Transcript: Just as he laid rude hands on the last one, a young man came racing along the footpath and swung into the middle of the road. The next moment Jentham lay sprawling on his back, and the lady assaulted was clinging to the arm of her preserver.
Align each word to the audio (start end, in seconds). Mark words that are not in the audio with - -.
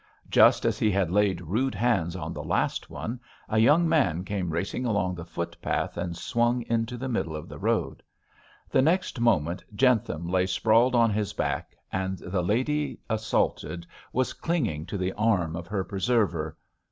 Just 0.31 0.65
as 0.65 0.79
he 0.79 0.97
laid 0.99 1.41
rude 1.41 1.75
hands 1.75 2.15
on 2.15 2.33
the 2.33 2.43
last 2.43 2.89
one, 2.89 3.19
a 3.47 3.59
young 3.59 3.87
man 3.87 4.25
came 4.25 4.49
racing 4.49 4.83
along 4.83 5.13
the 5.13 5.23
footpath 5.23 5.95
and 5.95 6.17
swung 6.17 6.63
into 6.63 6.97
the 6.97 7.07
middle 7.07 7.35
of 7.35 7.47
the 7.47 7.59
road. 7.59 8.01
The 8.67 8.81
next 8.81 9.19
moment 9.19 9.63
Jentham 9.75 10.27
lay 10.27 10.47
sprawling 10.47 10.95
on 10.95 11.11
his 11.11 11.33
back, 11.33 11.75
and 11.91 12.17
the 12.17 12.41
lady 12.41 12.99
assaulted 13.11 13.85
was 14.11 14.33
clinging 14.33 14.87
to 14.87 14.97
the 14.97 15.13
arm 15.13 15.55
of 15.55 15.67
her 15.67 15.83
preserver. 15.83 16.57